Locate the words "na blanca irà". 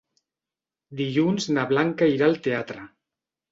1.59-2.29